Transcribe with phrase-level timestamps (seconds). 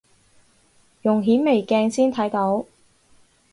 [1.03, 2.65] 用顯微鏡先睇到